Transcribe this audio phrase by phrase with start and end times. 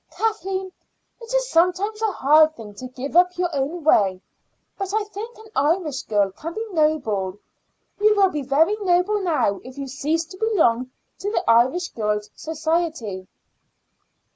[0.09, 0.71] Kathleen,
[1.21, 4.19] it is sometimes a hard thing to give up your own way,
[4.75, 7.37] but I think an Irish girl can be noble.
[7.99, 12.31] You will be very noble now if you cease to belong to the Irish Girls'
[12.33, 13.27] Society."